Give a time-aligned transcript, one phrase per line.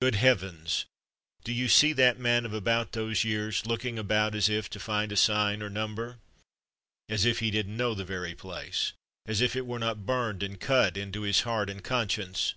[0.00, 0.84] Good heavens!
[1.42, 5.10] Do you see that man of about those years, looking about as if to find
[5.10, 6.20] a sign or number?
[7.08, 8.92] (As if he didn't know the very place;
[9.26, 12.54] as if it were not burned and cut into his heart and conscience!)